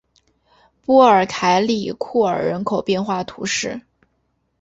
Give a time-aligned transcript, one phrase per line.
[0.83, 3.83] 波尔凯里库尔人口变化图示